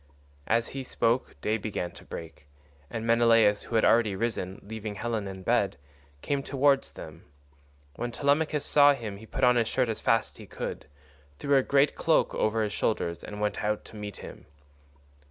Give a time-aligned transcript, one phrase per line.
[0.47, 2.47] As he spoke day began to break,
[2.89, 5.77] and Menelaus, who had already risen, leaving Helen in bed,
[6.23, 7.23] came towards them.
[7.97, 10.87] When Telemachus saw him he put on his shirt as fast as he could,
[11.37, 14.47] threw a great cloak over his shoulders, and went out to meet him.